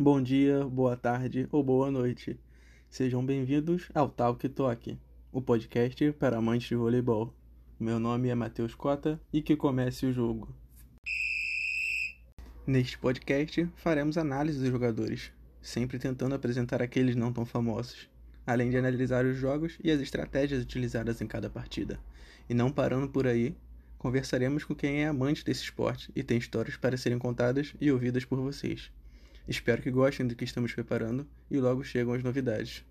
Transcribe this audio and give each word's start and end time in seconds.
Bom 0.00 0.22
dia, 0.22 0.64
boa 0.64 0.96
tarde 0.96 1.48
ou 1.50 1.60
boa 1.60 1.90
noite. 1.90 2.38
Sejam 2.88 3.26
bem-vindos 3.26 3.90
ao 3.92 4.08
Talk 4.08 4.48
Talk, 4.48 4.96
o 5.32 5.42
podcast 5.42 6.12
para 6.12 6.36
amantes 6.36 6.68
de 6.68 6.76
voleibol. 6.76 7.34
Meu 7.80 7.98
nome 7.98 8.28
é 8.28 8.34
Matheus 8.36 8.76
Cota 8.76 9.20
e 9.32 9.42
que 9.42 9.56
comece 9.56 10.06
o 10.06 10.12
jogo. 10.12 10.54
Neste 12.64 12.96
podcast, 12.96 13.68
faremos 13.74 14.16
análise 14.16 14.60
dos 14.60 14.68
jogadores, 14.68 15.32
sempre 15.60 15.98
tentando 15.98 16.36
apresentar 16.36 16.80
aqueles 16.80 17.16
não 17.16 17.32
tão 17.32 17.44
famosos, 17.44 18.08
além 18.46 18.70
de 18.70 18.76
analisar 18.76 19.26
os 19.26 19.36
jogos 19.36 19.80
e 19.82 19.90
as 19.90 20.00
estratégias 20.00 20.62
utilizadas 20.62 21.20
em 21.20 21.26
cada 21.26 21.50
partida. 21.50 21.98
E 22.48 22.54
não 22.54 22.70
parando 22.70 23.08
por 23.08 23.26
aí, 23.26 23.52
conversaremos 23.98 24.62
com 24.62 24.76
quem 24.76 25.02
é 25.02 25.08
amante 25.08 25.44
desse 25.44 25.64
esporte 25.64 26.12
e 26.14 26.22
tem 26.22 26.38
histórias 26.38 26.76
para 26.76 26.96
serem 26.96 27.18
contadas 27.18 27.74
e 27.80 27.90
ouvidas 27.90 28.24
por 28.24 28.38
vocês. 28.38 28.92
Espero 29.48 29.80
que 29.80 29.90
gostem 29.90 30.26
do 30.26 30.36
que 30.36 30.44
estamos 30.44 30.74
preparando 30.74 31.26
e 31.50 31.58
logo 31.58 31.82
chegam 31.82 32.12
as 32.12 32.22
novidades. 32.22 32.84